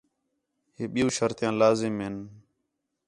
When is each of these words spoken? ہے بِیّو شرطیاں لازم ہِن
ہے 0.75 0.85
بِیّو 0.93 1.07
شرطیاں 1.17 1.53
لازم 1.61 1.95
ہِن 2.03 2.15